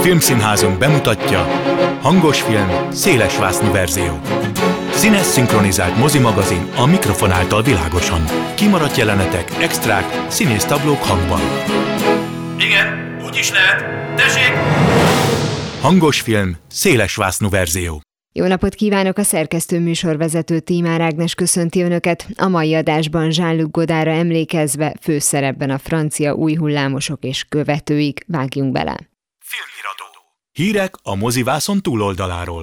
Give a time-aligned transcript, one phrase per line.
[0.00, 1.38] Filmszínházunk bemutatja
[2.00, 4.20] Hangos film, szélesvásznú verzió.
[4.90, 8.20] Színes szinkronizált mozimagazin a mikrofon által világosan.
[8.54, 11.40] Kimaradt jelenetek, extrák, színésztablók hangban.
[12.58, 13.84] Igen, úgy is lehet.
[14.16, 14.52] Tessék!
[15.80, 18.00] Hangos film, szélesvásznú verzió.
[18.32, 19.18] Jó napot kívánok!
[19.18, 22.26] A szerkesztő műsorvezető Tímár Ágnes köszönti Önöket.
[22.36, 28.24] A mai adásban Jean-Luc Godára emlékezve főszerepben a francia új hullámosok és követőik.
[28.26, 29.09] Vágjunk bele!
[30.60, 32.62] Hírek a mozivászon túloldaláról.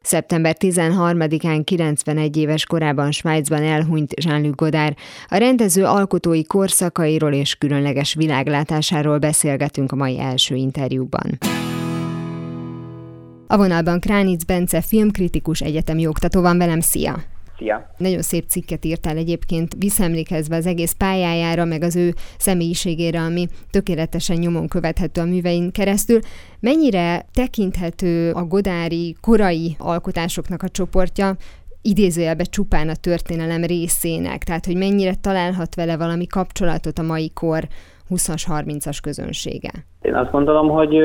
[0.00, 4.94] Szeptember 13-án 91 éves korában Svájcban elhunyt Jean-Luc Godard.
[5.28, 11.38] A rendező alkotói korszakairól és különleges világlátásáról beszélgetünk a mai első interjúban.
[13.46, 17.33] A vonalban Kránic Bence filmkritikus egyetemi oktató van velem, szia!
[17.58, 17.90] Szia!
[17.96, 24.36] Nagyon szép cikket írtál egyébként, visszaemlékezve az egész pályájára, meg az ő személyiségére, ami tökéletesen
[24.36, 26.18] nyomon követhető a művein keresztül.
[26.60, 31.36] Mennyire tekinthető a Godári korai alkotásoknak a csoportja
[31.82, 37.68] idézőjelbe csupán a történelem részének, tehát hogy mennyire találhat vele valami kapcsolatot a mai kor
[38.14, 39.70] 20-as, 30-as közönsége?
[40.02, 40.96] Én azt gondolom, hogy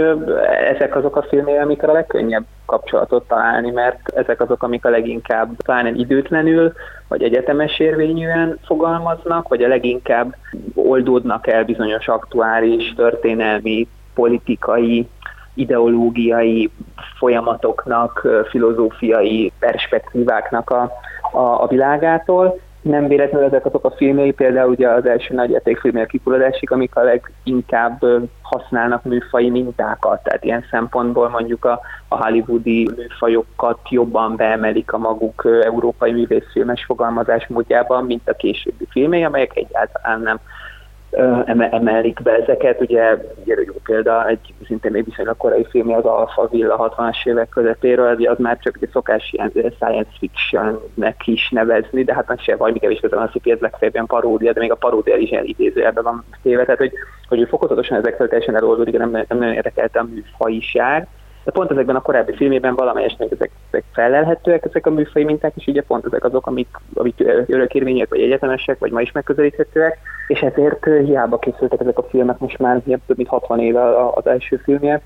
[0.76, 5.56] ezek azok a filmek, amikor a legkönnyebb kapcsolatot találni, mert ezek azok, amik a leginkább
[5.64, 6.74] pláne időtlenül,
[7.08, 10.36] vagy egyetemes érvényűen fogalmaznak, vagy a leginkább
[10.76, 15.08] oldódnak el bizonyos aktuális, történelmi, politikai,
[15.54, 16.72] ideológiai
[17.18, 20.92] folyamatoknak, filozófiai perspektíváknak a,
[21.32, 26.06] a, a világától, nem véletlenül ezek azok a filmjei, például ugye az első nagy játékfilmje
[26.06, 28.00] kifulladásig, amik a leginkább
[28.42, 35.48] használnak műfai mintákat, tehát ilyen szempontból mondjuk a, a hollywoodi műfajokat jobban beemelik a maguk
[35.64, 40.40] európai művészfilmes fogalmazás módjában, mint a későbbi filmei, amelyek egyáltalán nem
[41.72, 42.82] emelik be ezeket.
[42.82, 47.50] Ugye, ugye jó példa, egy szintén még viszonylag korai filmje az Alpha Villa 60-as évek
[47.50, 52.56] közepéről, az már csak egy szokás ilyen science fictionnek is nevezni, de hát az se
[52.56, 55.46] vagy kevés közben az, hogy ez legfeljebb ilyen paródia, de még a paródia is ilyen
[55.46, 56.92] idézőjelben van téve, tehát hogy,
[57.28, 61.08] hogy fokozatosan ezektől teljesen eloldódik, nem, nem nagyon érdekelte a műfajiság,
[61.50, 65.52] de pont ezekben a korábbi filmében valamelyest még ezek, ezek felelhetőek, ezek a műfai minták,
[65.56, 70.40] és ugye pont ezek azok, amik, amik örökérvények, vagy egyetemesek, vagy ma is megközelíthetőek, és
[70.40, 75.02] ezért hiába készültek ezek a filmek most már több mint 60 éve az első filmje.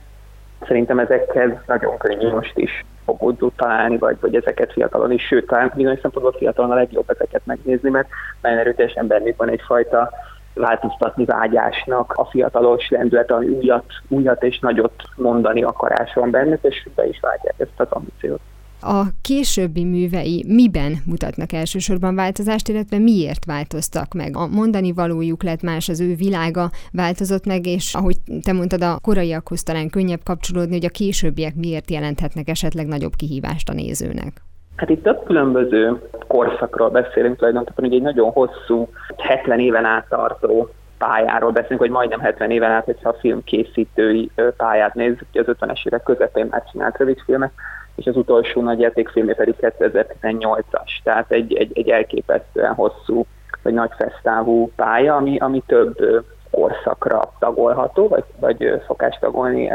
[0.67, 5.71] Szerintem ezekhez nagyon könnyű most is fogódó találni, vagy, vagy ezeket fiatalon is, sőt, talán
[5.75, 8.07] bizonyos szempontból fiatalon a legjobb ezeket megnézni, mert
[8.41, 10.09] nagyon erőteljesen bennük van egyfajta
[10.53, 16.87] változtatni vágyásnak a fiatalos lendület, ami újat, újat és nagyot mondani akarás van bennük, és
[16.95, 18.39] be is vágyják ezt az ambíciót.
[18.85, 24.37] A későbbi művei miben mutatnak elsősorban változást, illetve miért változtak meg?
[24.37, 28.99] A mondani valójuk lett más, az ő világa változott meg, és ahogy te mondtad, a
[29.01, 34.41] koraiakhoz talán könnyebb kapcsolódni, hogy a későbbiek miért jelenthetnek esetleg nagyobb kihívást a nézőnek.
[34.75, 40.69] Hát itt több különböző korszakról beszélünk tulajdonképpen, hogy egy nagyon hosszú, 70 éven át tartó
[40.97, 45.55] pályáról beszélünk, hogy majdnem 70 éven át, hogyha a film készítői pályát nézzük, hogy az
[45.59, 47.51] 50-es évek közepén már csinált rövidfilmet,
[47.95, 53.25] és az utolsó nagy játékfilmje pedig 2018-as, tehát egy, egy, egy elképesztően hosszú,
[53.61, 59.71] vagy nagy fesztávú pálya, ami, ami több korszakra tagolható, vagy, vagy szokás tagolni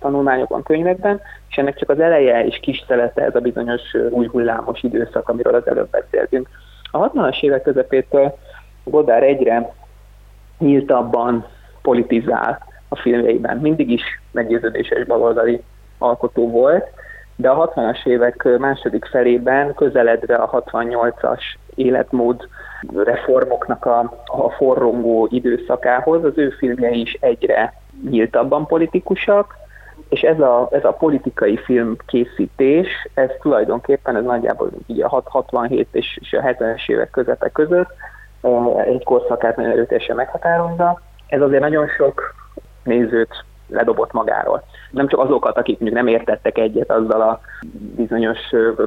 [0.00, 4.82] tanulmányokban, könyvekben, és ennek csak az eleje és kis szelete ez a bizonyos új hullámos
[4.82, 6.48] időszak, amiről az előbb beszéltünk.
[6.90, 8.38] A 60-as évek közepétől
[8.84, 9.74] Godár egyre
[10.58, 11.46] nyíltabban
[11.82, 13.56] politizál a filmjeiben.
[13.56, 15.62] Mindig is meggyőződéses baloldali
[15.98, 16.86] alkotó volt,
[17.36, 21.40] de a 60-as évek második felében közeledve a 68-as
[21.78, 22.48] életmód
[22.94, 27.74] reformoknak a, a forrongó időszakához az ő filmjei is egyre
[28.10, 29.56] nyíltabban politikusak,
[30.08, 35.88] és ez a, ez a politikai film készítés, ez tulajdonképpen ez nagyjából így a 67
[35.92, 37.88] és, és a 70-es évek közepe között
[38.84, 41.00] egy korszakát nagyon erőteljesen meghatározza.
[41.26, 42.34] Ez azért nagyon sok
[42.82, 44.62] nézőt ledobott magáról.
[44.90, 47.40] Nem csak azokat, akik mondjuk nem értettek egyet azzal a
[47.96, 48.38] bizonyos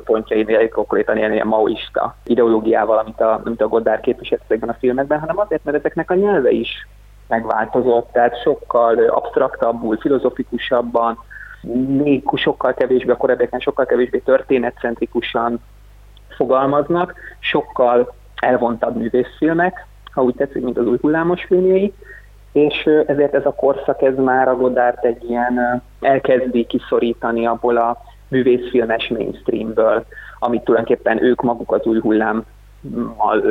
[0.03, 5.19] pontjai konkrétan ilyen, ilyen maoista ideológiával, amit a, amit a Goddard képviselt ezekben a filmekben,
[5.19, 6.87] hanem azért, mert ezeknek a nyelve is
[7.27, 11.17] megváltozott, tehát sokkal absztraktabbul, filozofikusabban,
[11.87, 15.61] még sokkal kevésbé, a korábbiaknál sokkal kevésbé történetcentrikusan
[16.29, 21.93] fogalmaznak, sokkal elvontabb művészfilmek, ha úgy tetszik, mint az új hullámos filmjei,
[22.51, 27.97] és ezért ez a korszak, ez már a Godárt egy ilyen elkezdi kiszorítani abból a
[28.27, 30.05] művészfilmes mainstreamből,
[30.39, 32.45] amit tulajdonképpen ők maguk az új hullámmal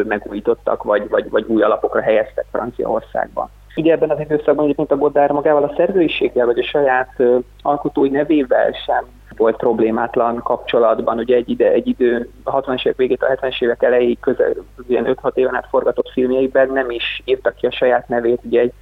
[0.05, 3.49] megújítottak, vagy, vagy, vagy új alapokra helyeztek Franciaországban.
[3.77, 7.23] Ugye ebben az időszakban egyébként a Godár magával a szerzőiséggel, vagy a saját
[7.63, 9.05] alkotói nevével sem
[9.37, 11.19] volt problémátlan kapcsolatban.
[11.19, 14.53] Ugye egy, ide, egy idő, a 60-es évek végét, a 70-es évek elejéig közel,
[14.89, 18.41] ilyen 5-6 éven át forgatott filmjeikben nem is írtak ki a saját nevét.
[18.45, 18.73] Ugye egy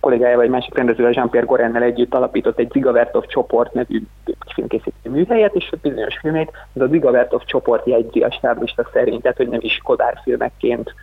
[0.00, 4.02] kollégájával, egy másik rendezővel, Jean-Pierre Gorennel együtt alapított egy Zigavertov csoport nevű
[4.54, 9.48] filmkészítő műhelyet, és bizonyos filmét ez a Zigavertov csoport jegyzi a stáblista szerint, tehát hogy
[9.48, 10.94] nem is Kodár filmekként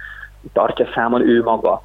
[0.54, 1.81] tartja számon ő maga.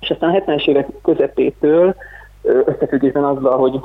[0.00, 1.94] És aztán a 70-es évek közepétől
[2.42, 3.80] összefüggésben azzal, hogy,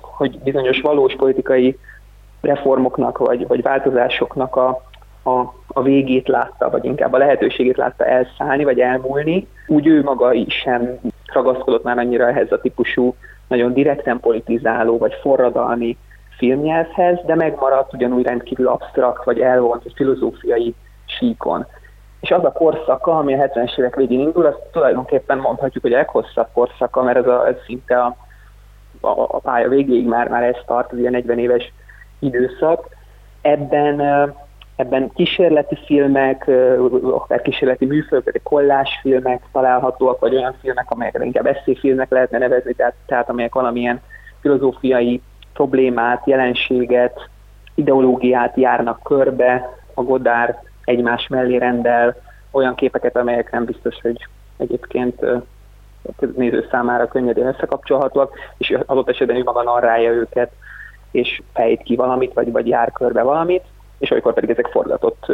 [0.00, 1.78] hogy bizonyos valós politikai
[2.40, 4.68] reformoknak vagy, vagy változásoknak a,
[5.22, 10.32] a, a végét látta, vagy inkább a lehetőségét látta elszállni, vagy elmúlni, úgy ő maga
[10.32, 11.00] is sem
[11.34, 13.14] ragaszkodott már annyira ehhez a típusú
[13.48, 15.96] nagyon direkten politizáló, vagy forradalmi
[16.36, 21.66] filmnyelvhez, de megmaradt ugyanúgy rendkívül absztrakt, vagy elvont, vagy filozófiai síkon.
[22.20, 25.96] És az a korszaka, ami a 70-es évek végén indul, azt tulajdonképpen mondhatjuk, hogy a
[25.96, 28.16] leghosszabb korszaka, mert ez, a, ez szinte a,
[29.00, 31.72] a, a pálya végéig már, már ez tart, az ilyen 40 éves
[32.18, 32.88] időszak.
[33.42, 34.00] Ebben,
[34.76, 36.50] ebben kísérleti filmek,
[37.02, 43.28] akár kísérleti műfajok, kollásfilmek találhatóak, vagy olyan filmek, amelyeket inkább eszéfilmek lehetne nevezni, tehát, tehát
[43.28, 44.00] amelyek valamilyen
[44.40, 45.22] filozófiai
[45.52, 47.28] problémát, jelenséget,
[47.74, 52.16] ideológiát járnak körbe, a Godár egymás mellé rendel
[52.50, 55.20] olyan képeket, amelyek nem biztos, hogy egyébként
[56.36, 60.52] néző számára könnyedén összekapcsolhatóak, és adott esetben ő maga narrálja őket
[61.10, 63.62] és fejt ki valamit, vagy, vagy jár körbe valamit,
[63.98, 65.32] és olykor pedig ezek forgatott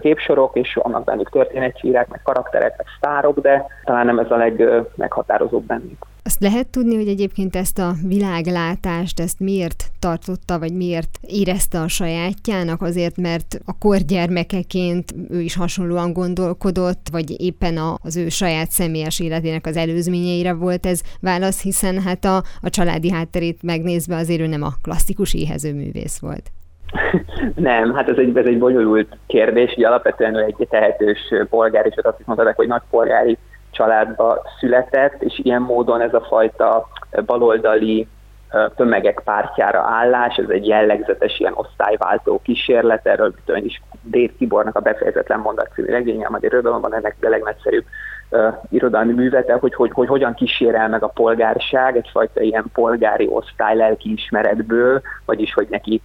[0.00, 5.64] képsorok, és annak bennük történetcsírák, meg karakterek, meg sztárok, de talán nem ez a legmeghatározóbb
[5.64, 6.06] bennük.
[6.28, 11.88] Azt lehet tudni, hogy egyébként ezt a világlátást, ezt miért tartotta, vagy miért érezte a
[11.88, 12.82] sajátjának?
[12.82, 19.20] Azért, mert a kor gyermekeként ő is hasonlóan gondolkodott, vagy éppen az ő saját személyes
[19.20, 24.46] életének az előzményeire volt ez válasz, hiszen hát a, a családi hátterét megnézve azért ő
[24.46, 26.50] nem a klasszikus éhező művész volt.
[27.54, 32.20] Nem, hát ez egy, ez egy bonyolult kérdés, hogy alapvetően egy tehetős polgár, és azt
[32.20, 33.38] is mondták, hogy nagy polgári
[33.70, 36.88] családba született, és ilyen módon ez a fajta
[37.26, 38.08] baloldali
[38.76, 44.80] tömegek pártjára állás, ez egy jellegzetes ilyen osztályváltó kísérlet, erről tudom is Dave Tibornak a
[44.80, 47.84] befejezetlen mondat című regénye a magyar irodalomban ennek a legnagyszerűbb
[48.30, 53.76] uh, irodalmi művete, hogy, hogy, hogy hogyan kísérel meg a polgárság egyfajta ilyen polgári osztály
[53.76, 56.02] lelkiismeretből, vagyis hogy neki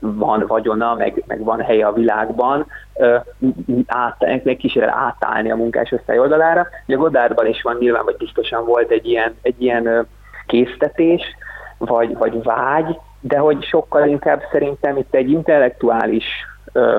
[0.00, 2.66] van vagyona, meg, meg van helye a világban,
[3.86, 6.66] át, meg kísérel átállni a munkásosztály oldalára.
[6.86, 10.06] Ugye Godárban is van nyilván, vagy biztosan volt egy ilyen, egy ilyen
[10.46, 11.22] késztetés,
[11.78, 16.24] vagy, vagy vágy, de hogy sokkal inkább szerintem itt egy intellektuális
[16.72, 16.98] ö,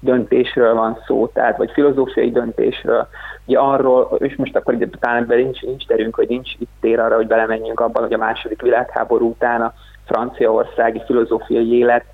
[0.00, 3.08] döntésről van szó, tehát vagy filozófiai döntésről.
[3.44, 7.16] Ugye arról, és most akkor ide talán nincs, nincs terünk, hogy nincs itt tér arra,
[7.16, 9.72] hogy belemenjünk abban, hogy a második világháború után a
[10.04, 12.04] franciaországi filozófiai élet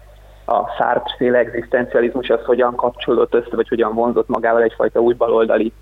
[0.50, 5.72] a Sartre-féle egzisztencializmus az hogyan kapcsolódott össze, vagy hogyan vonzott magával egyfajta új baloldali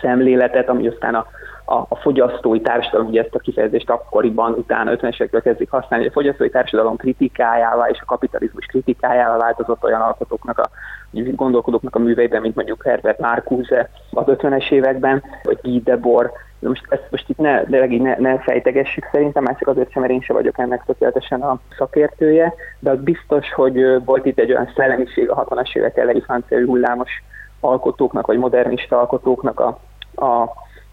[0.00, 1.26] szemléletet, ami aztán a,
[1.64, 6.10] a, a fogyasztói társadalom, ugye ezt a kifejezést akkoriban, utána 50-es évekről kezdik használni, a
[6.10, 10.70] fogyasztói társadalom kritikájával és a kapitalizmus kritikájával változott olyan alkotóknak, a
[11.12, 16.30] gondolkodóknak a műveiben, mint mondjuk Herbert Marcuse az 50-es években, vagy Guy Debord,
[16.68, 20.14] most ezt most itt ne, de ne, ne fejtegessük szerintem, már csak azért sem, mert
[20.14, 24.70] én sem vagyok ennek tökéletesen a szakértője, de az biztos, hogy volt itt egy olyan
[24.76, 27.22] szellemiség a 60-as évek elejé francia hullámos
[27.60, 29.78] alkotóknak, vagy modernista alkotóknak a,
[30.14, 30.42] a,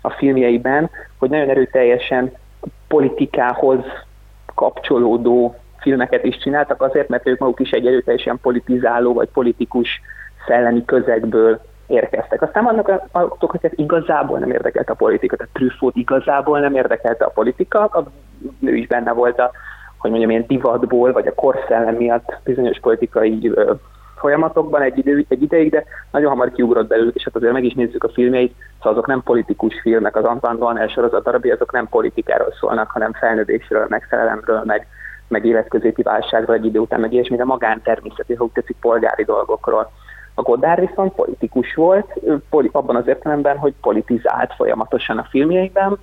[0.02, 2.32] a filmjeiben, hogy nagyon erőteljesen
[2.88, 3.84] politikához
[4.56, 10.02] kapcsolódó filmeket is csináltak, azért, mert ők maguk is egy erőteljesen politizáló vagy politikus
[10.48, 11.62] szellemi közegből
[11.92, 12.42] érkeztek.
[12.42, 17.30] Aztán vannak azok, hogy igazából nem érdekelt a politika, tehát Truffaut igazából nem érdekelte a
[17.30, 18.04] politika, a,
[18.60, 19.52] ő is benne volt a,
[19.98, 23.74] hogy mondjam, ilyen divatból, vagy a korszellem miatt bizonyos politikai ö,
[24.22, 27.74] folyamatokban egy, idő, egy ideig, de nagyon hamar kiugrott belőlük, és hát azért meg is
[27.74, 31.88] nézzük a filmjeit, szóval azok nem politikus filmek, az Antoine Doan sorozat darabja, azok nem
[31.90, 34.88] politikáról szólnak, hanem felnővésről, meg szerelemről, meg,
[35.28, 39.92] meg életközépi válságról egy idő után, meg ilyesmi, de magántermészeti, hogy tetszik, polgári dolgokról.
[40.42, 42.14] A Godár viszont politikus volt,
[42.72, 45.98] abban az értelemben, hogy politizált folyamatosan a filmjeiben,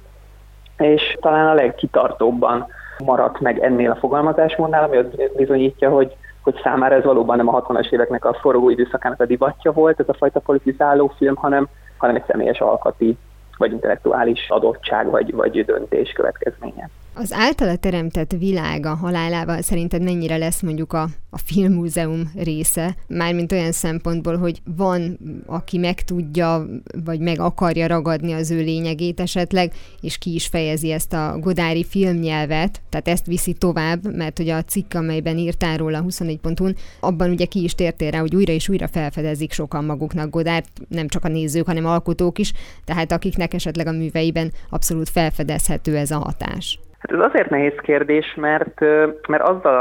[0.76, 2.66] és talán a legkitartóbban
[3.04, 7.62] maradt meg ennél a fogalmazásmódnál, ami azt bizonyítja, hogy, hogy számára ez valóban nem a
[7.62, 12.16] 60-as éveknek a forró időszakának a divatja volt, ez a fajta politizáló film, hanem, hanem
[12.16, 13.18] egy személyes alkati
[13.56, 16.88] vagy intellektuális adottság vagy, vagy döntés következménye.
[17.20, 22.96] Az általa teremtett világ a halálával szerinted mennyire lesz mondjuk a, a filmmúzeum része?
[23.08, 26.66] Mármint olyan szempontból, hogy van, aki meg tudja,
[27.04, 31.84] vagy meg akarja ragadni az ő lényegét esetleg, és ki is fejezi ezt a godári
[31.84, 37.44] filmnyelvet, tehát ezt viszi tovább, mert hogy a cikk, amelyben írtál róla 24.hu-n, abban ugye
[37.44, 41.28] ki is tértél rá, hogy újra és újra felfedezik sokan maguknak Godárt, nem csak a
[41.28, 42.52] nézők, hanem alkotók is,
[42.84, 46.78] tehát akiknek esetleg a műveiben abszolút felfedezhető ez a hatás.
[46.98, 48.80] Hát ez azért nehéz kérdés, mert,
[49.28, 49.74] mert azzal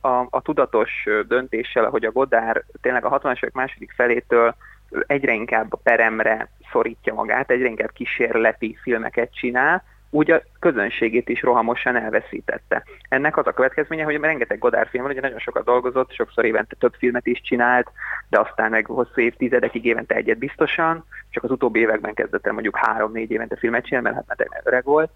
[0.00, 0.90] a, a, a tudatos
[1.28, 4.54] döntéssel, hogy a Godár tényleg a 60-as évek második felétől
[5.06, 11.42] egyre inkább a peremre szorítja magát, egyre inkább kísérleti filmeket csinál, úgy a közönségét is
[11.42, 12.82] rohamosan elveszítette.
[13.08, 16.76] Ennek az a következménye, hogy rengeteg Godár film van, ugye nagyon sokat dolgozott, sokszor évente
[16.78, 17.90] több filmet is csinált,
[18.28, 22.76] de aztán meg hosszú évtizedekig évente egyet biztosan, csak az utóbbi években kezdett el mondjuk
[22.76, 25.10] három-négy évente filmet csinálni, mert hát már öreg volt,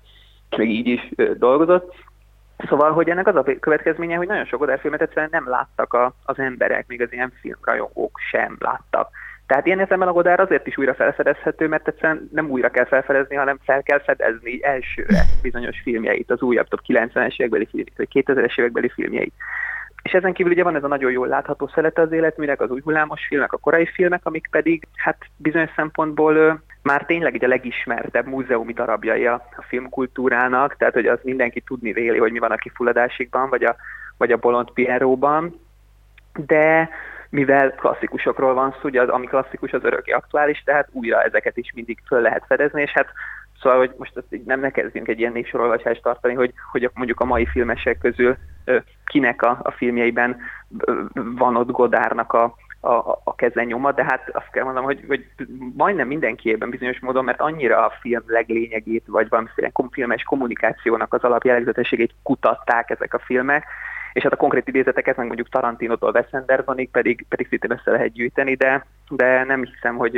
[0.56, 1.94] még így is dolgozott.
[2.68, 6.38] Szóval, hogy ennek az a következménye, hogy nagyon sok Godard egyszerűen nem láttak a, az
[6.38, 9.08] emberek, még az ilyen filmrajongók sem láttak.
[9.46, 13.36] Tehát ilyen értelemben a Godár azért is újra felfedezhető, mert egyszerűen nem újra kell felfedezni,
[13.36, 18.88] hanem fel kell fedezni elsőre bizonyos filmjeit, az újabb, több 90-es évekbeli vagy 2000-es évekbeli
[18.88, 19.34] filmjeit.
[20.02, 22.80] És ezen kívül ugye van ez a nagyon jól látható szelete az életműnek, az új
[22.80, 28.26] hullámos filmek, a korai filmek, amik pedig hát bizonyos szempontból már tényleg egy a legismertebb
[28.26, 32.56] múzeumi darabjai a, a filmkultúrának, tehát hogy az mindenki tudni véli, hogy mi van a
[32.56, 33.76] kifulladásikban, vagy a,
[34.16, 35.60] vagy a Bolond Pierróban,
[36.46, 36.88] de
[37.28, 41.72] mivel klasszikusokról van szó, ugye az, ami klasszikus, az örökké aktuális, tehát újra ezeket is
[41.74, 43.08] mindig föl lehet fedezni, és hát
[43.62, 47.20] Szóval, hogy most azt így nem ne kezdjünk egy ilyen névsorolvasást tartani, hogy, hogy mondjuk
[47.20, 48.36] a mai filmesek közül
[49.04, 50.36] kinek a, a filmjeiben
[51.14, 55.26] van ott Godárnak a, a, a kezenyoma, de hát azt kell mondanom, hogy, hogy
[55.76, 62.14] majdnem mindenkiében bizonyos módon, mert annyira a film leglényegét, vagy valamiféle filmes kommunikációnak az alapjellegzetességét
[62.22, 63.64] kutatták ezek a filmek,
[64.12, 68.12] és hát a konkrét idézeteket, meg mondjuk Tarantinotól Wes Andersonig pedig, pedig szintén össze lehet
[68.12, 70.12] gyűjteni, de, de nem hiszem, hogy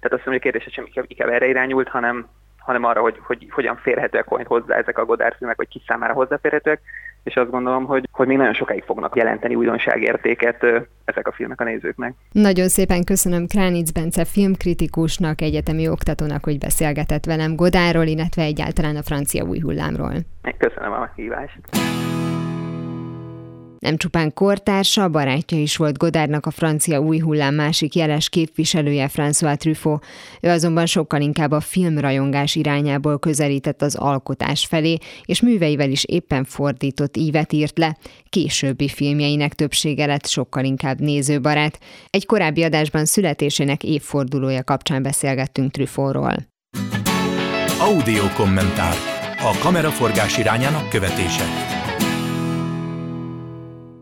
[0.00, 2.26] tehát azt mondom, hogy a kérdés sem inkább erre irányult, hanem,
[2.60, 6.80] hanem arra, hogy, hogy hogyan férhetőek hozzá ezek a Godard filmek, vagy ki számára hozzáférhetőek,
[7.24, 10.62] és azt gondolom, hogy, hogy még nagyon sokáig fognak jelenteni újdonságértéket
[11.04, 12.14] ezek a filmek a nézőknek.
[12.32, 19.02] Nagyon szépen köszönöm Kránic Bence filmkritikusnak, egyetemi oktatónak, hogy beszélgetett velem Godáról, illetve egyáltalán a
[19.02, 20.14] francia új hullámról.
[20.58, 21.58] Köszönöm a hívást.
[23.80, 29.56] Nem csupán kortársa, barátja is volt Godárnak a francia új hullám másik jeles képviselője François
[29.56, 30.04] Truffaut.
[30.40, 36.44] Ő azonban sokkal inkább a filmrajongás irányából közelített az alkotás felé, és műveivel is éppen
[36.44, 37.96] fordított ívet írt le.
[38.28, 41.78] Későbbi filmjeinek többsége lett sokkal inkább nézőbarát.
[42.10, 46.48] Egy korábbi adásban születésének évfordulója kapcsán beszélgettünk Truffautról.
[47.78, 48.94] Audio kommentár.
[49.38, 51.44] A kameraforgás irányának követése.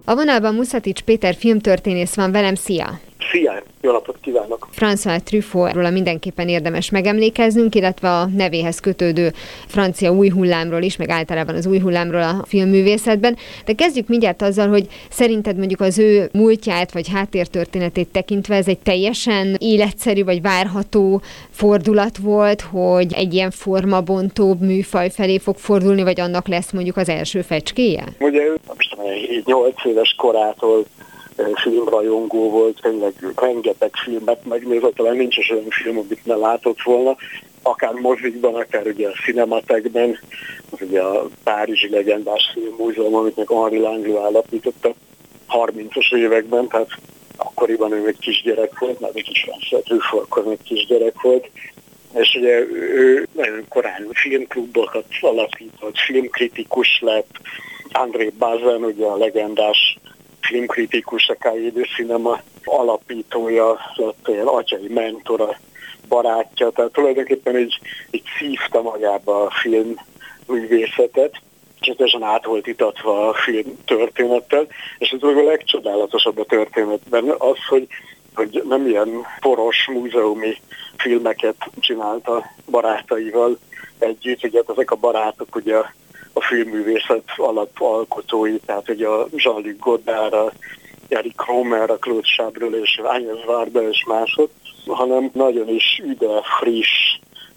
[0.08, 3.00] A vonalban Muszatics Péter filmtörténész van velem, szia!
[3.30, 3.62] Szia!
[3.80, 4.68] Jó napot kívánok!
[4.76, 9.32] François Truffautról mindenképpen érdemes megemlékeznünk, illetve a nevéhez kötődő
[9.66, 13.36] francia új hullámról is, meg általában az új hullámról a filmművészetben.
[13.64, 18.78] De kezdjük mindjárt azzal, hogy szerinted mondjuk az ő múltját vagy háttértörténetét tekintve ez egy
[18.78, 26.20] teljesen életszerű vagy várható fordulat volt, hogy egy ilyen formabontóbb műfaj felé fog fordulni, vagy
[26.20, 28.04] annak lesz mondjuk az első fecskéje?
[28.18, 28.58] Ugye ő
[29.44, 30.84] 8 éves korától
[31.54, 37.16] filmrajongó volt, tényleg rengeteg filmet megnézett, talán nincs is olyan film, amit ne látott volna,
[37.62, 40.18] akár mozikban, akár ugye a cinematekben,
[40.70, 44.94] az ugye a Párizsi Legendás Filmmúzeum, amit meg Henri Langlois alapította
[45.48, 46.90] 30-as években, tehát
[47.36, 51.50] akkoriban ő még kisgyerek volt, már egy François akkor még kisgyerek volt,
[52.14, 57.30] és ugye ő nagyon korán filmklubokat alapított, filmkritikus lett,
[57.92, 59.98] André Bazin, ugye a legendás
[60.48, 61.86] filmkritikus, a K.I.D.
[61.96, 65.56] Cinema alapítója, lett ilyen atyai mentora,
[66.08, 67.78] barátja, tehát tulajdonképpen így,
[68.10, 69.94] így szívta magába a film
[70.46, 71.40] művészetet,
[71.80, 74.66] és teljesen át volt itatva a film történettel,
[74.98, 77.86] és ez a legcsodálatosabb a történetben az, hogy,
[78.34, 80.56] hogy nem ilyen poros múzeumi
[80.96, 83.58] filmeket csinálta barátaival
[83.98, 85.76] együtt, ugye hát ezek a barátok ugye
[86.34, 90.52] filmművészet alapalkotói, tehát hogy a Jean-Luc Godard, a
[91.08, 94.50] Eric Romer, a Claude Chabrol és Agnes Varda és mások,
[94.86, 97.07] hanem nagyon is üde, friss,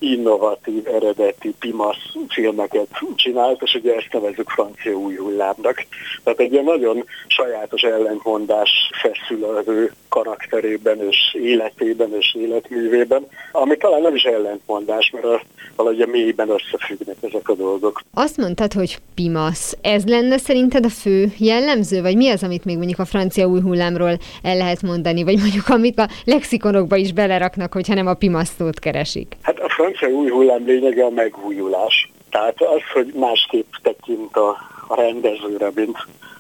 [0.02, 5.86] innovatív, eredeti Pimasz filmeket csinált, és ugye ezt nevezzük francia új hullámnak.
[6.24, 8.70] Tehát egy ilyen nagyon sajátos ellentmondás
[9.02, 15.42] feszül az ő karakterében és életében és életművében, ami talán nem is ellentmondás, mert a,
[15.76, 18.02] valahogy a mélyben összefüggnek ezek a dolgok.
[18.14, 19.78] Azt mondtad, hogy Pimasz.
[19.82, 23.62] Ez lenne szerinted a fő jellemző, vagy mi az, amit még mondjuk a francia új
[23.62, 28.54] hullámról el lehet mondani, vagy mondjuk amit a lexikonokba is beleraknak, hogyha nem a Pimasz
[28.58, 29.36] szót keresik?
[29.42, 32.12] Hát a francia új hullám lényege a megújulás.
[32.30, 34.58] Tehát az, hogy másképp tekint a,
[34.96, 35.98] rendezőre, mint,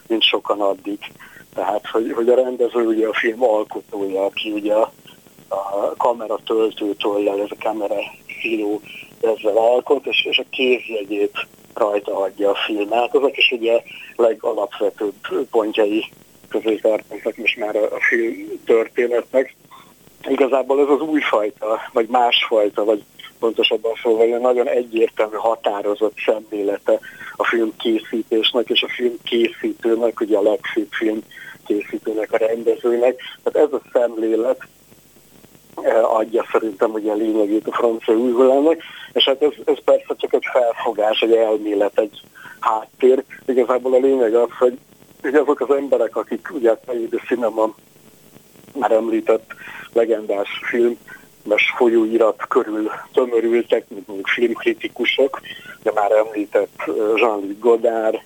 [0.07, 0.99] mint sokan addig.
[1.55, 4.91] Tehát, hogy, hogy a rendező ugye a film alkotója, aki ugye a,
[5.47, 7.95] a kamera töltőtollal, ez a kamera
[8.41, 8.81] szíró
[9.21, 13.15] ezzel alkot, és, és a kézjegyét rajta adja a filmet.
[13.15, 13.81] Azok is ugye
[14.15, 15.13] legalapvetőbb
[15.51, 16.05] pontjai
[16.49, 19.55] közé tartoznak most már a, a film történetnek.
[20.27, 23.03] Igazából ez az újfajta, vagy másfajta, vagy
[23.41, 26.99] pontosabban szóval nagyon egyértelmű, határozott szemlélete
[27.35, 31.19] a film készítésnek, és a film készítőnek, ugye a legszép film
[31.65, 33.21] készítőnek, a rendezőnek.
[33.43, 34.61] Tehát ez a szemlélet
[35.83, 38.81] eh, adja szerintem ugye a lényegét a francia új hullámnak,
[39.13, 42.21] és hát ez, ez persze csak egy felfogás, egy elmélet, egy
[42.59, 43.23] háttér.
[43.45, 44.77] Igazából a lényeg az, hogy
[45.23, 46.79] ugye azok az emberek, akik ugye a
[47.27, 47.75] Cinema
[48.73, 49.53] már említett
[49.93, 50.97] legendás film,
[51.43, 55.41] mes folyóirat körül tömörültek, mint mondjuk filmkritikusok,
[55.83, 56.83] de már említett
[57.15, 58.19] Jean-Luc Godard,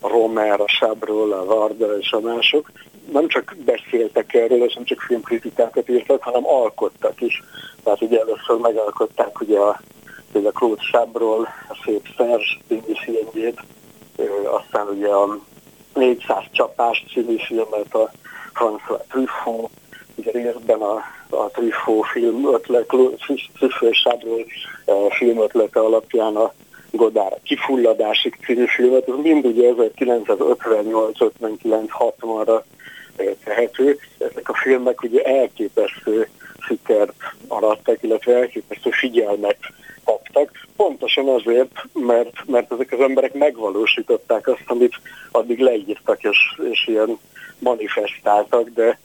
[0.00, 2.70] a Romer, a Chabrol, a Varda és a mások,
[3.12, 7.42] nem csak beszéltek erről, és nem csak filmkritikákat írtak, hanem alkottak is.
[7.84, 9.80] Tehát ugye először megalkották ugye a,
[10.32, 13.60] a Claude Chabrol, a Szép Szerzs című filmjét,
[14.44, 15.38] aztán ugye a
[15.94, 18.10] 400 csapás című filmet a
[18.54, 19.70] François Truffaut,
[20.18, 20.94] ugye részben a,
[21.30, 22.86] a Truffaut film ötlet,
[23.58, 24.44] Truffaut Sábról
[25.10, 26.52] film ötlete alapján a
[26.90, 32.62] Godár kifulladásig című filmet, ez mind ugye 1958-59-60-ra
[33.44, 33.98] tehető.
[34.18, 37.14] Ezek a filmek ugye elképesztő sikert
[37.48, 39.58] arattak, illetve elképesztő figyelmet
[40.04, 44.94] kaptak, pontosan azért, mert, mert ezek az emberek megvalósították azt, amit
[45.30, 46.38] addig leírtak és,
[46.70, 47.18] és ilyen
[47.58, 48.98] manifestáltak, de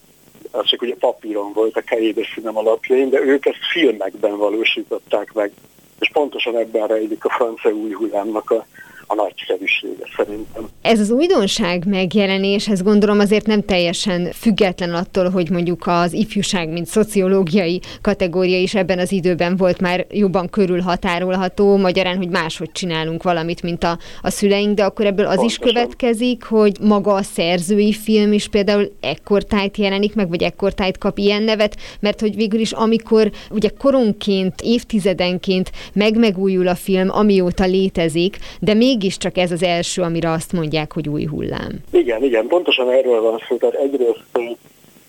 [0.54, 5.52] az csak ugye papíron volt a Kejédes színem alapjain, de ők ezt filmekben valósították meg.
[6.00, 8.66] És pontosan ebben rejlik a francia új hullámnak a,
[9.14, 10.68] a nagyszerűsége szerintem.
[10.82, 16.70] Ez az újdonság megjelenés, ez gondolom azért nem teljesen független attól, hogy mondjuk az ifjúság,
[16.70, 23.24] mint szociológiai kategória is ebben az időben volt már jobban körülhatárolható, magyarán, hogy máshogy csinálunk
[23.24, 25.68] valamit, mint a, a szüleink, de akkor ebből az Pontosan.
[25.68, 31.18] is következik, hogy maga a szerzői film is például ekkortájt jelenik meg, vagy ekkortájt kap
[31.18, 38.38] ilyen nevet, mert hogy végül is amikor ugye koronként, évtizedenként megmegújul a film, amióta létezik,
[38.60, 41.72] de még mégiscsak ez az első, amire azt mondják, hogy új hullám.
[41.92, 43.58] Igen, igen, pontosan erről van szó.
[43.58, 44.24] Tehát egyrészt,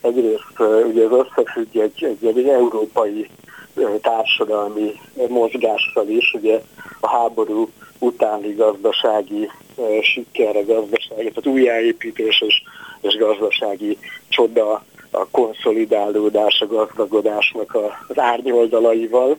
[0.01, 3.29] egyrészt ugye az összefügg egy, egy, egy európai
[4.01, 4.93] társadalmi
[5.29, 6.61] mozgással is, ugye
[7.01, 9.51] a háború utáni gazdasági
[10.03, 12.63] sikerre, gazdasági, tehát újjáépítés és,
[13.01, 17.77] és gazdasági csoda, a konszolidálódás, a gazdagodásnak
[18.09, 19.37] az árnyoldalaival,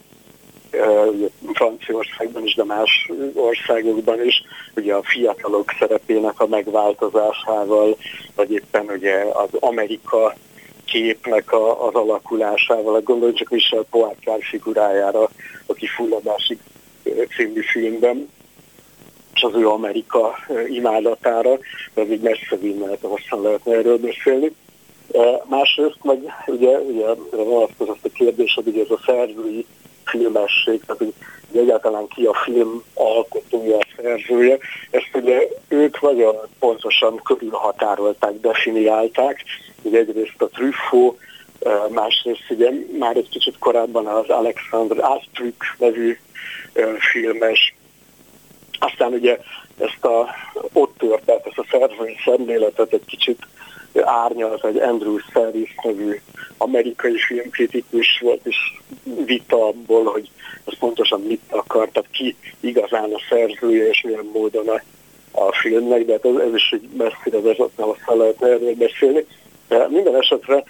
[1.53, 4.43] Franciaországban is, de más országokban is,
[4.75, 7.97] ugye a fiatalok szerepének a megváltozásával,
[8.35, 10.35] vagy éppen ugye az Amerika
[10.85, 15.29] képnek a, az alakulásával, gondoljunk csak Michel Poircard figurájára
[15.65, 16.57] a kifulladási
[17.35, 18.29] című filmben,
[19.35, 20.35] és az ő Amerika
[20.67, 21.59] imádatára,
[21.93, 24.51] ez így messze vinne, hosszan lehetne erről beszélni.
[25.49, 29.65] Másrészt meg ugye, ugye vonatkozott a kérdés, hogy ez a szerzői
[30.05, 31.13] filmesség, tehát hogy,
[31.51, 34.57] hogy egyáltalán ki a film alkotója, a szerzője,
[34.91, 39.43] ezt ugye ők nagyon pontosan körülhatárolták, definiálták,
[39.81, 41.19] ugye egyrészt a Truffaut,
[41.89, 46.17] másrészt ugye már egy kicsit korábban az Alexander Astrük nevű
[47.11, 47.75] filmes,
[48.79, 49.37] aztán ugye
[49.79, 50.27] ezt a
[50.73, 53.47] ott tört, tehát ezt a szerzői szemléletet egy kicsit
[54.03, 56.19] árnyalt egy Andrew Serris nevű
[56.57, 58.57] amerikai filmkritikus volt, és
[59.25, 60.29] vita abból, hogy
[60.65, 64.81] ez pontosan mit akar, tehát ki igazán a szerzője, és milyen módon a,
[65.31, 69.25] a filmnek, de hát ez, ez is egy messzire vezet, nem aztán lehet erről beszélni.
[69.67, 70.63] De minden esetre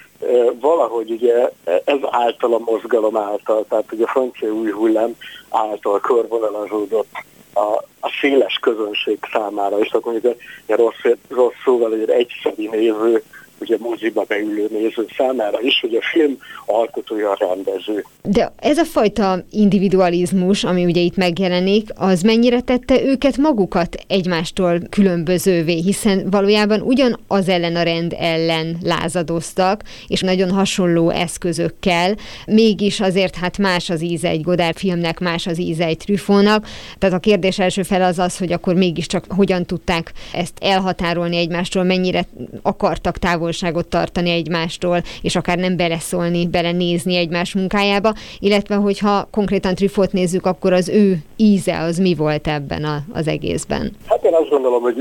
[0.60, 1.50] valahogy ugye
[1.84, 5.16] ez által a mozgalom által, tehát ugye a francia új hullám
[5.50, 7.08] által körvonalazódott
[7.56, 10.34] a, a széles közönség számára is, tehát mondjuk
[10.66, 13.22] a, a rossz, rossz szóval egy egyszeri néző
[13.60, 18.04] ugye moziba beülő néző számára is, hogy a film alkotója a rendező.
[18.22, 24.80] De ez a fajta individualizmus, ami ugye itt megjelenik, az mennyire tette őket magukat egymástól
[24.90, 32.16] különbözővé, hiszen valójában ugyan az ellen a rend ellen lázadoztak, és nagyon hasonló eszközökkel,
[32.46, 36.66] mégis azért hát más az íze egy Godard filmnek, más az íze egy Trüffónak.
[36.98, 41.82] Tehát a kérdés első fel az az, hogy akkor mégiscsak hogyan tudták ezt elhatárolni egymástól,
[41.82, 42.26] mennyire
[42.62, 50.12] akartak távolságot tartani egymástól, és akár nem beleszólni, belenézni egymás munkájába, illetve hogyha konkrétan Trüffót
[50.12, 53.96] nézzük, akkor az ő íze az mi volt ebben a, az egészben?
[54.08, 54.94] Hát én azt gondolom, hogy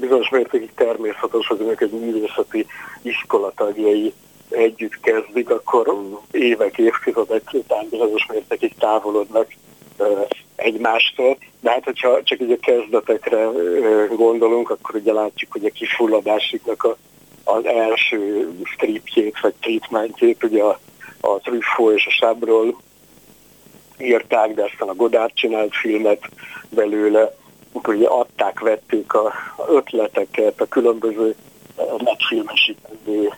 [0.00, 2.66] bizonyos mértékig természetes, hogy önök egy művészeti
[3.02, 4.12] iskola tagjai
[4.50, 5.96] együtt kezdik, akkor
[6.30, 9.46] évek, évtizedek után bizonyos mértékig távolodnak
[10.56, 11.36] egymástól.
[11.60, 13.48] De hát, hogyha csak így a kezdetekre
[14.16, 16.96] gondolunk, akkor ugye látjuk, hogy a kifulladásiknak a,
[17.48, 20.78] az első stripjét, vagy treatmentjét, ugye a,
[21.20, 22.80] a Truffaut és a Sábról
[23.98, 26.20] írták, de aztán a Godard csinált filmet
[26.68, 27.34] belőle,
[27.72, 29.32] akkor adták, vették a
[29.68, 31.34] ötleteket, a különböző
[32.04, 33.32] megfilmesítő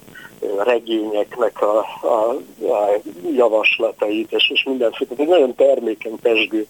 [0.64, 2.30] regényeknek a, a,
[2.72, 3.00] a
[3.32, 6.66] javaslatait, és, és mindenféle, egy nagyon termékeny, pesgő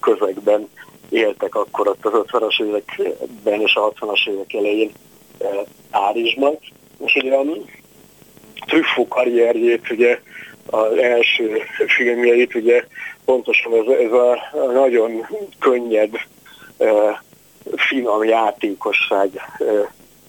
[0.00, 0.68] közegben
[1.08, 4.92] éltek akkor ott az 50-as években és a 60-as évek elején
[5.90, 6.58] Párizsban.
[7.04, 7.44] És ugye a
[8.66, 10.20] Trüffo karrierjét, ugye
[10.66, 12.84] az első filmjeit, ugye
[13.24, 14.38] pontosan ez, ez a
[14.72, 15.26] nagyon
[15.58, 16.10] könnyed,
[17.76, 19.30] finom játékosság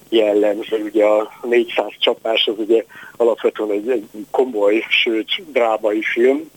[0.10, 0.84] jellemző.
[0.84, 2.84] Ugye a 400 csapás az ugye
[3.18, 6.52] alapvetően egy, egy komoly, sőt drámai film,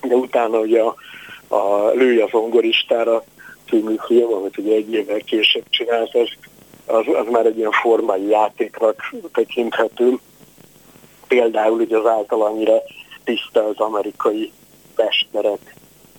[0.00, 0.94] de utána ugye a,
[1.48, 3.24] a Lőj az ongoristára
[3.68, 6.28] című film, amit ugye egy évvel később csinált, az,
[6.90, 10.18] az, az már egy ilyen formai játéknak tekinthető.
[11.28, 12.82] Például ugye az által annyira
[13.24, 14.52] tisztelt amerikai
[14.96, 15.74] mesterek,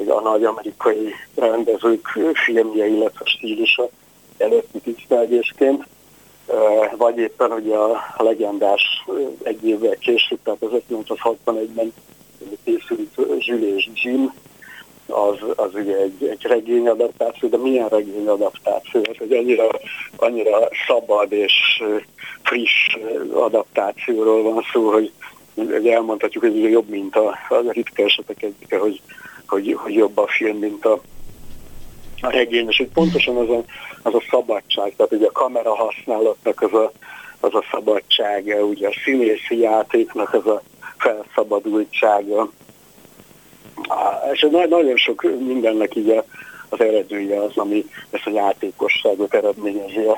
[0.07, 2.07] a nagy amerikai rendezők
[2.45, 3.89] filmje, illetve stílusa
[4.37, 5.85] előtti tisztelgésként
[6.97, 9.05] vagy éppen ugye a legendás
[9.43, 11.93] egy évvel később, tehát 1961-ben
[12.63, 14.33] készült Jules Jim,
[15.11, 19.01] az, az ugye egy, egy regényadaptáció, de milyen regényadaptáció?
[19.01, 19.67] Ez egy annyira,
[20.15, 21.83] annyira szabad és
[22.43, 22.95] friss
[23.33, 25.11] adaptációról van szó, hogy
[25.85, 29.01] elmondhatjuk, hogy jobb, mint a, a ritka esetek egyike, hogy,
[29.47, 31.01] hogy, hogy jobb a film, mint a,
[32.21, 33.63] a regény, és hogy pontosan az a,
[34.01, 36.91] az a szabadság, tehát ugye a kamera használatnak az a,
[37.39, 40.61] az a szabadsága, ugye a színészi játéknak az a
[40.97, 42.49] felszabadultsága,
[44.31, 46.23] és nagyon sok mindennek így
[46.69, 49.97] az eredője az, ami ezt a játékosságot eredményezi.
[49.97, 50.17] a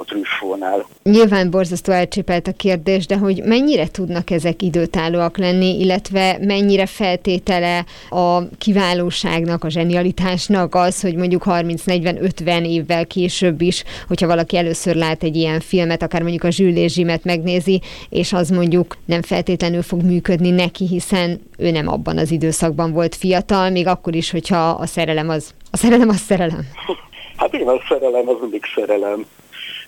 [0.00, 0.86] a trüffónál.
[1.02, 7.84] Nyilván borzasztó elcsépelt a kérdés, de hogy mennyire tudnak ezek időtállóak lenni, illetve mennyire feltétele
[8.08, 15.22] a kiválóságnak, a zsenialitásnak az, hogy mondjuk 30-40-50 évvel később is, hogyha valaki először lát
[15.22, 20.02] egy ilyen filmet, akár mondjuk a Zsűlés Zsimet megnézi, és az mondjuk nem feltétlenül fog
[20.02, 24.86] működni neki, hiszen ő nem abban az időszakban volt fiatal, még akkor is, hogyha a
[24.86, 26.66] szerelem az, a szerelem az szerelem.
[27.36, 29.26] Hát a szerelem az mindig szerelem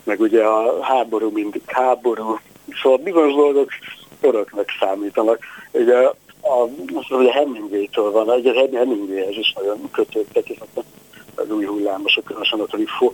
[0.04, 2.38] meg ugye a háború mindig háború,
[2.82, 3.68] szóval bizonyos dolgok
[4.20, 5.38] öröknek számítanak.
[5.72, 5.96] Ugye
[6.42, 6.68] a,
[7.10, 10.58] ugye Hemingway-től van, ugye Hemingwayhez is nagyon kötődtek, és
[11.34, 13.10] az új hullámosok, különösen a Trifo.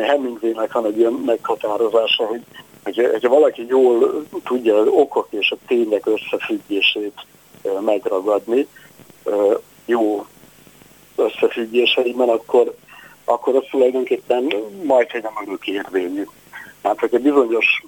[0.00, 2.42] Hemingway-nek van egy ilyen meghatározása, hogy
[2.94, 7.26] hogyha valaki jól tudja az okok és a tények összefüggését
[7.80, 8.66] megragadni,
[9.84, 10.26] jó
[11.16, 12.74] összefüggéseiben, akkor
[13.28, 16.24] akkor az tulajdonképpen majd, hogy nem örök érvényű.
[16.82, 17.82] Hát, hogyha bizonyos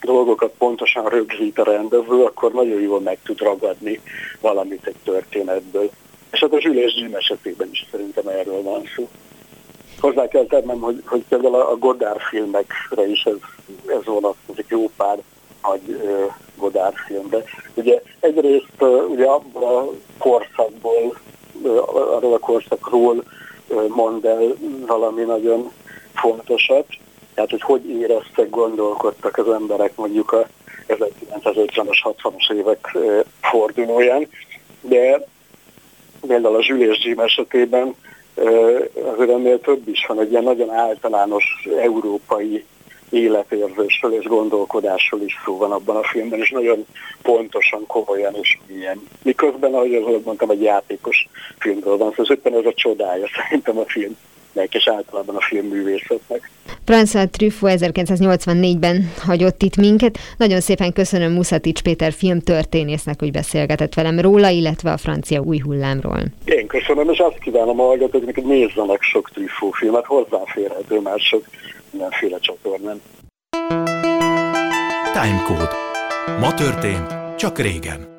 [0.00, 4.00] dolgokat pontosan rögzít a rendező, akkor nagyon jól meg tud ragadni
[4.40, 5.90] valamit egy történetből.
[6.32, 9.08] És hát a Zsülés Jim esetében is szerintem erről van szó.
[10.00, 13.36] Hozzá kell tennem, hogy, hogy például a Godard filmekre is ez,
[13.86, 15.18] ez vonatkozik jó pár
[15.62, 16.00] nagy
[16.56, 17.42] Godard filmbe.
[17.74, 21.18] Ugye egyrészt ugye abból a korszakból,
[21.86, 23.24] arról a korszakról
[23.88, 24.54] mond el
[24.86, 25.70] valami nagyon
[26.14, 26.86] fontosat,
[27.34, 30.46] tehát hogy hogy éreztek, gondolkodtak az emberek mondjuk a
[30.88, 32.96] 1950-as, 60-as évek
[33.40, 34.28] fordulóján,
[34.80, 35.26] de
[36.26, 37.94] például a Zsülés Jim esetében
[39.14, 42.64] azért ennél több is van, egy ilyen nagyon általános európai
[43.14, 46.86] életérzésről és gondolkodásról is szó van abban a filmben, és nagyon
[47.22, 49.02] pontosan, komolyan és milyen.
[49.22, 53.84] Miközben, ahogy az mondtam, egy játékos filmről van, szóval éppen ez a csodája szerintem a
[53.86, 56.50] filmnek, és általában a filmművészetnek.
[56.86, 60.18] François Truffaut 1984-ben hagyott itt minket.
[60.38, 66.20] Nagyon szépen köszönöm Muszatics Péter filmtörténésznek, hogy beszélgetett velem róla, illetve a francia új hullámról.
[66.44, 71.44] Én köszönöm, és azt kívánom a hallgatóknak, hogy nézzenek sok Truffaut filmet, hozzáférhető már sok
[71.94, 73.02] mindenféle csatornán.
[75.12, 75.72] Timecode.
[76.40, 78.13] Ma történt, csak régen.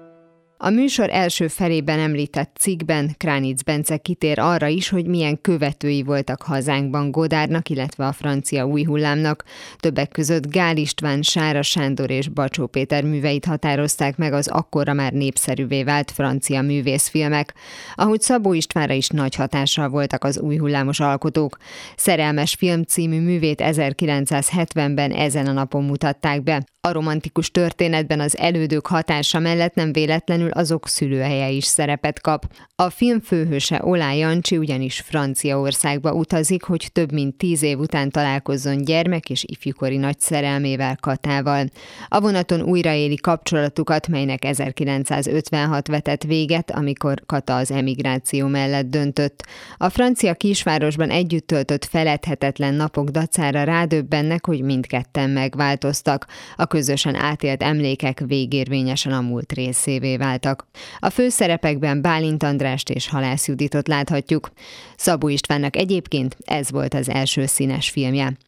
[0.57, 6.41] A műsor első felében említett cikkben Kránic Bence kitér arra is, hogy milyen követői voltak
[6.41, 9.43] hazánkban Godárnak, illetve a francia új hullámnak.
[9.77, 15.11] Többek között Gál István, Sára Sándor és Bacsó Péter műveit határozták meg az akkorra már
[15.11, 17.53] népszerűvé vált francia művészfilmek.
[17.95, 21.57] Ahogy Szabó Istvánra is nagy hatással voltak az új hullámos alkotók.
[21.95, 26.63] Szerelmes film című művét 1970-ben ezen a napon mutatták be.
[26.85, 32.45] A romantikus történetben az elődők hatása mellett nem véletlenül azok szülőhelye is szerepet kap.
[32.75, 38.83] A film főhőse Olá Jancsi ugyanis Franciaországba utazik, hogy több mint tíz év után találkozzon
[38.83, 41.65] gyermek és ifjúkori nagy szerelmével Katával.
[42.07, 49.43] A vonaton újraéli kapcsolatukat, melynek 1956 vetett véget, amikor Kata az emigráció mellett döntött.
[49.77, 56.25] A francia kisvárosban együtt töltött feledhetetlen napok dacára rádöbbennek, hogy mindketten megváltoztak.
[56.55, 60.67] A közösen átélt emlékek végérvényesen a múlt részévé váltak.
[60.99, 64.51] A főszerepekben Bálint Andrást és Halász Juditot láthatjuk.
[64.95, 68.37] Szabó Istvánnak egyébként ez volt az első színes filmje.